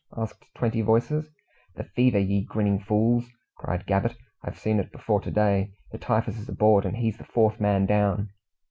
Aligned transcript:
asked 0.17 0.43
twenty 0.55 0.81
voices. 0.81 1.29
"The 1.75 1.83
fever, 1.83 2.17
ye 2.17 2.43
grinning 2.43 2.79
fools!" 2.79 3.29
cried 3.59 3.85
Gabbett. 3.85 4.17
"I've 4.43 4.57
seen 4.57 4.79
it 4.79 4.91
before 4.91 5.21
to 5.21 5.29
day. 5.29 5.73
The 5.91 5.99
typhus 5.99 6.39
is 6.39 6.49
aboard, 6.49 6.85
and 6.85 6.97
he's 6.97 7.17
the 7.19 7.23
fourth 7.23 7.59
man 7.59 7.85
down!" 7.85 8.29